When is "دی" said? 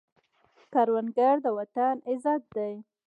2.55-2.73